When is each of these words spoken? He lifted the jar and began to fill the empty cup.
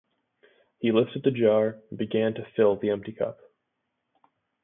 He 0.79 0.91
lifted 0.91 1.21
the 1.21 1.29
jar 1.29 1.77
and 1.91 1.99
began 1.99 2.33
to 2.33 2.47
fill 2.55 2.75
the 2.75 2.89
empty 2.89 3.11
cup. 3.11 3.37